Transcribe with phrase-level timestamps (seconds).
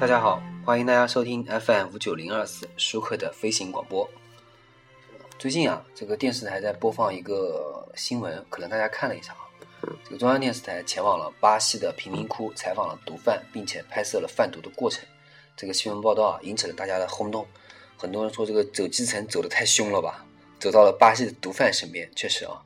[0.00, 4.08] 大家好，欢迎大家收听 FM 五九零二四舒克的飞行广播。
[5.38, 9.44] 最近啊，这个电视台在播放一个新闻，可能大家看了一下啊。
[10.02, 15.04] 这个中央电视台前往了巴西的贫民窟，采访了毒贩，并且拍摄了贩毒的过程。
[15.54, 17.46] 这个新闻报道啊，引起了大家的轰动。
[17.98, 20.24] 很多人说这个走基层走的太凶了吧，
[20.58, 22.10] 走到了巴西的毒贩身边。
[22.16, 22.62] 确实啊，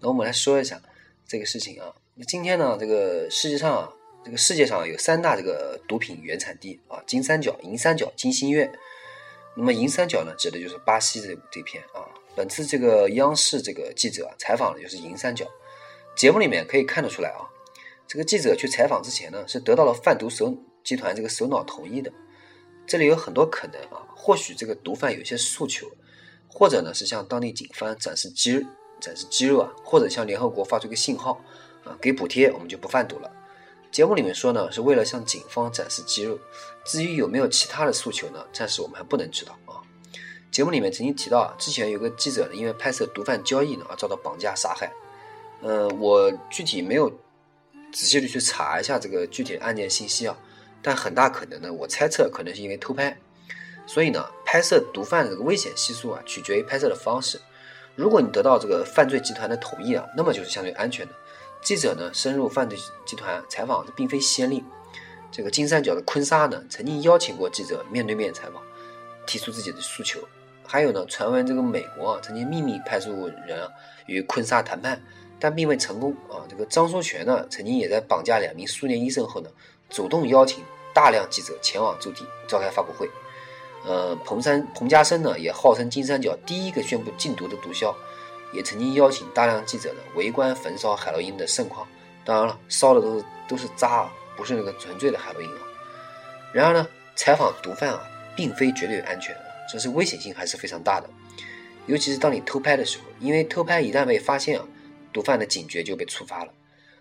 [0.00, 0.82] 那我们来说一下
[1.28, 1.94] 这个事情啊。
[2.16, 3.92] 那今天呢，这个世界上啊，
[4.24, 8.70] 这个世界上有三大这个毒品原产地啊，金三角、银三角、金星月。
[9.54, 12.06] 那么银三角呢，指的就是巴西这这片啊。
[12.34, 15.46] 本次这个央视这个记者采访的就是银三角。
[16.16, 17.44] 节目里面可以看得出来啊，
[18.06, 22.12] 这个记者去采访之前呢，是得到了贩毒首集团这个首脑同意的。
[22.86, 25.90] 这里有很多可能啊，或许这个毒贩有些诉求，
[26.48, 28.66] 或者呢是向当地警方展示肌
[29.00, 31.44] 展示肌肉啊，或者向联合国发出一个信号
[31.84, 33.30] 啊，给补贴我们就不贩毒了。
[33.92, 36.38] 节目里面说呢，是为了向警方展示肌肉。
[36.82, 39.76] 至于有没有其他的诉求呢，暂时我们还不能知道啊。
[40.50, 44.90] 节目里面曾经提到啊，之前有个记者呢，因为拍摄毒贩交易呢而遭到绑架杀害。
[45.60, 47.10] 嗯，我具体没有
[47.92, 50.34] 仔细的去查一下这个具体的案件信息啊，
[50.80, 53.14] 但很大可能呢，我猜测可能是因为偷拍，
[53.86, 57.38] 所以呢，拍摄毒贩这个危险系数啊，取决于拍摄的方式。
[57.94, 61.12] 如果你得到这个犯罪集团的同意啊，那么就是相对安全的。
[61.62, 64.62] 记者呢，深入犯罪集团采访，这并非先例。
[65.30, 68.62] 这个金三角的坤沙呢，曾经邀请过记者面对面采访，
[69.26, 70.20] 提出自己的诉求。
[70.66, 73.70] 还有呢，传闻这个美国啊，曾经秘密派出人啊
[74.06, 75.02] 与坤沙谈判。
[75.44, 76.46] 但并未成功啊！
[76.48, 79.50] 这个张书全呢，曾经也在绑架两名苏联医生后呢，
[79.90, 80.62] 主动邀请
[80.94, 83.10] 大量记者前往驻地召开发布会。
[83.84, 87.92] 呃，彭山彭家生呢，也号称金三角第一个宣布禁毒的毒枭，
[88.52, 91.86] 也曾经邀请大量记者呢围观焚烧海洛因的盛况。
[92.24, 95.58] 当然了，烧的都是都是渣啊，不是那个纯粹的海洛因啊。
[96.52, 96.86] 然而呢，
[97.16, 98.00] 采访毒贩啊，
[98.36, 99.36] 并非绝对安全，
[99.70, 101.08] 这是危险性还是非常大的。
[101.86, 104.66] 尤其是当你偷拍的时候，因为偷拍一旦被发现啊。
[105.12, 106.50] 毒贩的警觉就被触发了，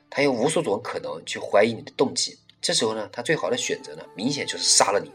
[0.10, 2.38] 他有无数种可能去怀疑你的动机。
[2.62, 5.10] 这时候呢，他最好的选择呢，明显就是杀了你。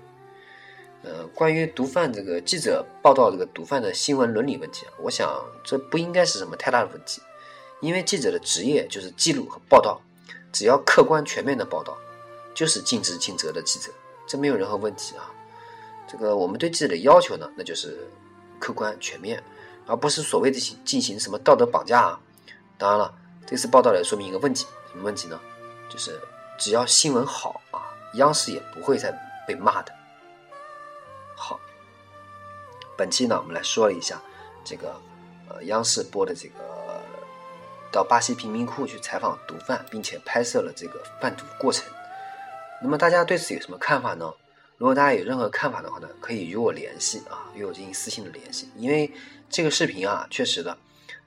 [1.06, 7.22] 呃，关于毒贩这个记者报道这个毒贩的新闻伦理问题啊，我想这不应该是什么太大的问题，
[7.80, 10.00] 因为记者的职业就是记录和报道，
[10.52, 11.96] 只要客观全面的报道，
[12.56, 13.92] 就是尽职尽责的记者，
[14.26, 15.30] 这没有任何问题啊。
[16.08, 18.08] 这个我们对记者的要求呢，那就是
[18.58, 19.40] 客观全面，
[19.86, 22.20] 而不是所谓的进行什么道德绑架啊。
[22.76, 23.14] 当然了，
[23.46, 25.40] 这次报道来说明一个问题，什么问题呢？
[25.88, 26.20] 就是
[26.58, 29.92] 只要新闻好啊，央视也不会再被骂的。
[31.36, 31.60] 好，
[32.96, 34.20] 本期呢，我们来说了一下
[34.64, 35.00] 这个
[35.48, 37.02] 呃，央视播的这个
[37.92, 41.84] 到巴西贫民窟去采访毒贩，并且拍摄了这个贩毒过程。
[42.82, 44.32] 那么大家对此有什么看法呢？
[44.78, 48.68] 如果大家有任何看法的话呢，可以与我联系啊，与我进行私信的联系。
[48.74, 49.12] 因为
[49.48, 50.76] 这个视频啊，确实的，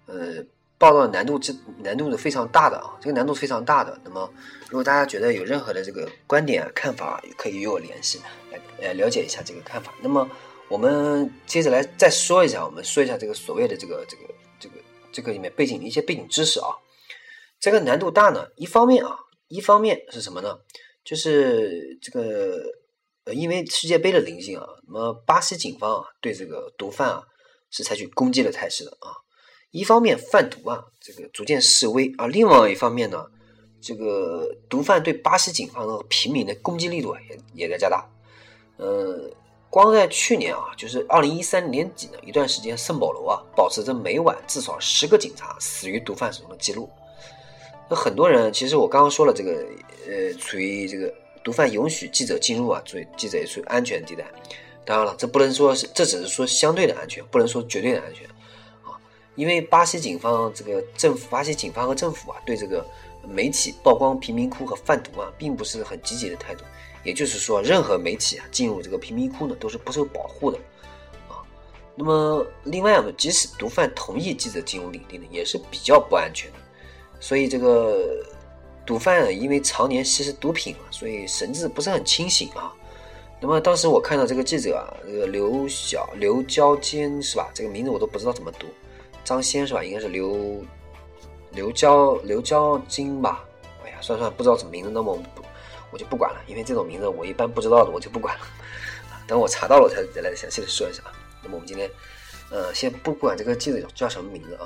[0.08, 0.44] 呃。
[0.80, 4.00] 报道的难度这难度是非常大的啊，这个难度非常大的。
[4.04, 4.32] 那么，
[4.70, 8.20] 如果大家觉得有任何的这个观点看法也，可以与我联系，
[8.50, 9.94] 来呃了解一下这个看法。
[10.02, 10.28] 那么，
[10.70, 14.24] 我们接着来再说一下，我们说一下这个所谓的这个这个
[14.58, 14.76] 这个
[15.12, 16.72] 这个里面背景的一些背景知识啊。
[17.60, 19.18] 这个难度大呢，一方面啊，
[19.50, 20.58] 一方面是什么呢？
[21.04, 22.58] 就是这个
[23.26, 27.22] 呃，因为世界杯的临近啊，那么巴西警方啊对这个毒贩啊
[27.70, 29.12] 是采取攻击的态势的啊。
[29.72, 33.26] 一方面贩毒啊，这个逐渐式微啊；另外一方面呢，
[33.80, 38.04] 这个毒贩对巴西警方和平民的攻击力度也也在加大。
[38.78, 39.30] 呃，
[39.70, 46.90] 光在去年啊，就是二零一三年底呢一段时间，圣保罗啊保持着每晚至少十个警察死于毒贩手中的记录。
[47.90, 49.66] 那很多人其实我刚刚说了，这个
[50.08, 51.14] 呃，处于这个
[51.44, 54.26] 毒贩允许记者进入啊，所以记者也处于安全地带。
[54.86, 58.28] 当然了，这不能说是，这只是说相对的安全，不能说绝对的安全。
[59.40, 62.86] 因为巴西警方这个政府，巴西警方和政府啊，对这个
[63.26, 66.66] 媒体曝光贫民窟和贩毒啊，并不是很积极的态度。
[67.06, 70.58] 也就是说，任何媒体啊进入这个贫民窟呢，都是不受保护的
[71.30, 71.40] 啊。
[71.96, 76.58] 那么，另外呢，即使毒贩同意记者进入领地呢，也是比较不安全的。
[77.22, 78.22] 所以，这个
[78.86, 82.74] 毒贩因为常年吸食毒品啊，所以神志不是很清醒啊。
[83.40, 87.50] 那么，当时我看到这个记者啊，这个刘小刘娇坚是吧？
[87.54, 88.68] 这个名字我都不知道怎么读。
[89.30, 89.84] 张先是吧？
[89.84, 90.66] 应该是刘
[91.52, 93.46] 刘娇刘娇金吧？
[93.86, 95.44] 哎呀，算算不知道什么名字，那么不
[95.92, 98.42] 我就不管了，因为这种名字我一般不知道的，我就不管了。
[99.28, 101.04] 等我查到了，我才再来详细的说一下。
[101.44, 101.88] 那么我们今天
[102.50, 104.66] 呃，先不管这个记者叫什么名字啊，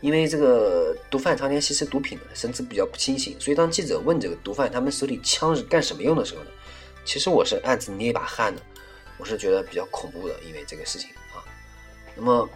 [0.00, 6.50] 因为这个毒贩常年吸食毒品的，神志比较不清醒，所以当记者问这个毒贩他们手里枪是干什么用的时候呢，
[7.04, 8.60] 其实我是暗自捏一把汗的，
[9.18, 11.38] 我是觉得比较恐怖的，因为这个事情啊。
[12.16, 12.48] 那么，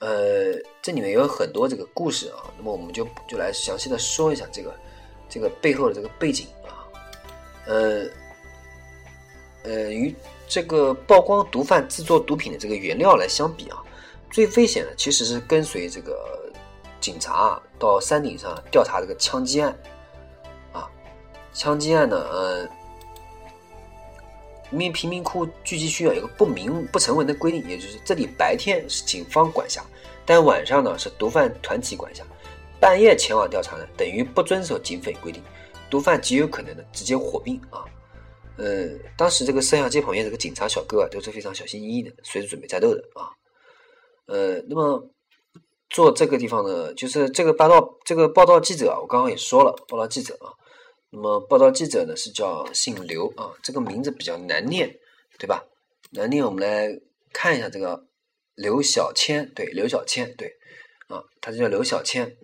[0.00, 0.52] 呃，
[0.82, 4.74] 这里面有很多这个故事啊，那么我们就就来详细的说一下这个
[5.28, 6.72] 这个背后的这个背景啊，
[7.66, 8.06] 呃，
[9.62, 10.14] 呃，与
[10.48, 13.76] 这个曝光毒贩制作毒品的这个原料来相比啊，
[14.30, 16.50] 最危险的其实是跟随这个
[17.00, 19.78] 警察到山顶上调查这个枪击案
[20.72, 20.90] 啊，
[21.52, 22.68] 枪击案呢，呃。
[24.72, 29.84] 因为贫民窟聚集区啊有个不明不成文的规定，也就是这里白天是警方管辖，
[30.24, 32.24] 但晚上呢是毒贩团体管辖。
[32.78, 35.42] 半夜前往调查呢，等于不遵守警匪规定，
[35.90, 37.84] 毒贩极有可能呢直接火并啊。
[38.56, 43.28] 呃，当时这个摄像机旁边这个警察小哥啊都是非常小心翼翼的，随时准备战斗的啊。
[44.26, 45.02] 呃，那么
[45.88, 50.54] 做这个地方呢，就是这个报道这个报道记者啊，我刚刚也说了，报道记者啊。
[51.12, 54.98] 那么报道记者呢是叫姓刘啊，这个名字比较难念，
[55.38, 55.64] 对吧？
[56.12, 56.88] 难念，我们来
[57.32, 58.06] 看一下这个
[58.54, 60.56] 刘小千，对，刘小千，对，
[61.08, 62.36] 啊，他就叫刘小千，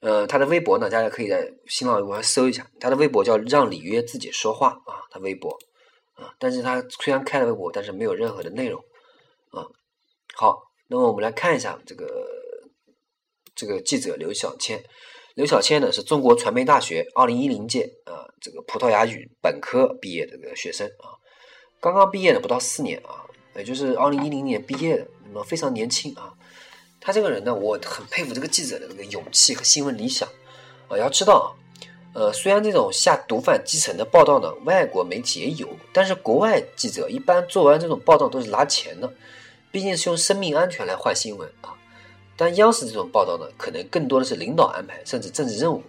[0.00, 5.58] 呃，他的微博呢，大家可以在新浪微博上搜一下，他的微博叫让里约自己说话啊，他微博
[6.14, 8.80] 啊，但是他虽然开了微博，但是没有任何的内容
[9.50, 9.66] 啊。
[10.36, 12.06] 好，那么我们来看一下这个
[13.56, 14.84] 这个记者刘小千。
[15.38, 21.14] 刘小千呢是中国传媒大学二零一零届啊这个葡萄牙语本科毕业的这个学生啊，
[21.78, 23.22] 刚刚毕业的不到四年啊，
[23.54, 26.34] 也就是二零一零年毕业的，那么非常年轻啊。
[27.00, 30.28] 他这个人呢，我很佩服这个记者的这个勇气和新闻理想
[30.88, 30.98] 啊。
[30.98, 31.46] 要知道啊，
[32.14, 39.14] 呃，虽然这种下毒贩基层的报道呢，外国媒体也有，但是国外记者一般做完这种报道都是拿钱的，
[39.70, 41.77] 毕竟是用生命安全来换新闻啊。
[42.38, 45.82] 但央视这种报道呢，可能更多的是领导安排，甚至政治任务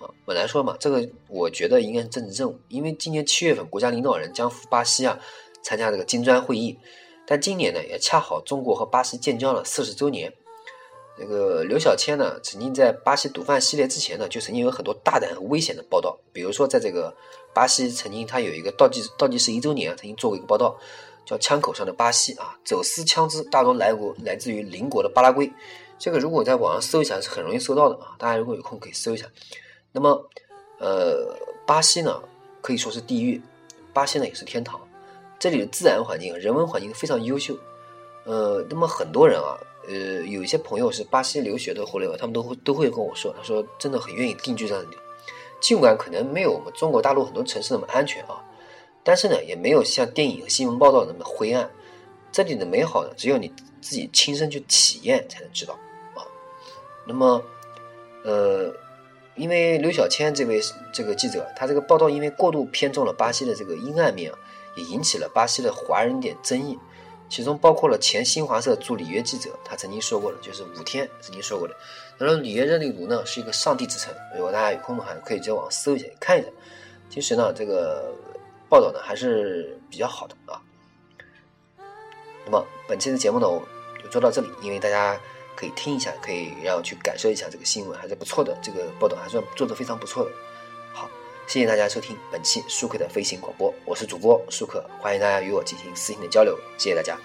[0.00, 0.10] 啊。
[0.26, 5.16] 本来说嘛，这个我觉得应该是政治任务，因为今年七月份国家领导人将赴巴西啊
[5.62, 6.76] 参加这个金砖会议，
[7.24, 10.32] 但今年呢也恰好中国和巴西建交了四十周年。
[11.16, 17.14] 那个刘晓谦呢，曾经在巴西毒贩系列之前呢，就曾经有很多大胆和危险的报道，比如说在这个
[17.54, 20.76] 巴西曾经他有一个倒计倒计时一周年，曾经做过一个报道，
[21.24, 25.48] 叫枪口上的巴西啊，走私枪支大多来国来自于邻国的巴拉圭。
[26.04, 29.24] 这个如果在网上搜一下是很容易搜到的啊，大家如果有空可以搜一下。
[29.90, 30.28] 那么，
[30.78, 31.34] 呃，
[31.66, 32.22] 巴西呢
[32.60, 33.40] 可以说是地狱，
[33.94, 34.78] 巴西呢也是天堂，
[35.38, 37.56] 这里的自然环境、人文环境非常优秀。
[38.26, 39.56] 呃，那么很多人啊，
[39.88, 44.98] 呃，有一些朋友是巴西留学的回来，他们都会都会跟我说，他说真的很愿意定居在那里。
[45.58, 48.44] 尽管可能没有我们中国大陆很多城市那么安全啊，
[49.02, 51.70] 但是呢，也没有像电影和新闻报道那么灰暗。
[52.30, 53.50] 这里的美好呢，只有你
[53.80, 55.74] 自己亲身去体验才能知道。
[57.06, 57.42] 那么，
[58.22, 58.72] 呃，
[59.34, 60.58] 因为刘小千这位
[60.90, 64.32] 这个记者，他这个报道因为过度偏重了巴西的这个阴暗面，
[64.74, 66.78] 也引起了巴西的华人点争议，
[67.28, 71.76] 其中包括了前新华社驻里约记者，他曾经说过的，就是五天曾经说过的，
[72.18, 76.48] 他说里约热内卢呢是一个上帝之城，如果大家有空的话，可以在网上搜一下看一下。
[77.10, 78.14] 其实呢，这个
[78.70, 80.62] 报道呢还是比较好的啊。
[82.46, 83.62] 那么本期的节目呢，我
[84.02, 85.20] 就做到这里，因为大家。
[85.56, 88.56] 可以听一下，可以让我去感受一下这个新闻，还是不错的。
[88.62, 90.30] 这个报道还算做得非常不错的。
[90.92, 91.08] 好，
[91.46, 97.18] 谢谢大家收听本期舒克的飞行广播，我是主播舒克，欢迎大家与我进行私信的交流，谢谢大家。